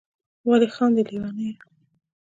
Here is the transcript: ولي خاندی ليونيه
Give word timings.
ولي 0.47 0.67
خاندی 0.75 1.01
ليونيه 1.09 1.55